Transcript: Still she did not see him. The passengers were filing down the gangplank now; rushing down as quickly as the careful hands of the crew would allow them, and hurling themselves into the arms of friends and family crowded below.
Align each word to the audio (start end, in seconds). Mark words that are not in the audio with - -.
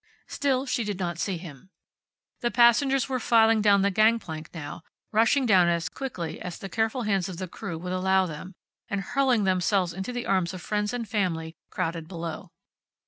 Still 0.25 0.65
she 0.65 0.83
did 0.83 0.97
not 0.97 1.19
see 1.19 1.37
him. 1.37 1.69
The 2.39 2.49
passengers 2.49 3.07
were 3.07 3.19
filing 3.19 3.61
down 3.61 3.83
the 3.83 3.91
gangplank 3.91 4.49
now; 4.51 4.81
rushing 5.11 5.45
down 5.45 5.67
as 5.67 5.89
quickly 5.89 6.41
as 6.41 6.57
the 6.57 6.69
careful 6.69 7.03
hands 7.03 7.29
of 7.29 7.37
the 7.37 7.47
crew 7.47 7.77
would 7.77 7.93
allow 7.93 8.25
them, 8.25 8.55
and 8.89 9.01
hurling 9.01 9.43
themselves 9.43 9.93
into 9.93 10.11
the 10.11 10.25
arms 10.25 10.55
of 10.55 10.61
friends 10.63 10.91
and 10.91 11.07
family 11.07 11.55
crowded 11.69 12.07
below. 12.07 12.49